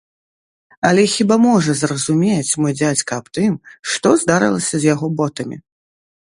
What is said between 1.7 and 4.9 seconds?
зразумець мой дзядзька аб тым, што здарылася